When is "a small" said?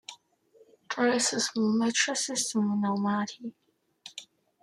1.31-1.73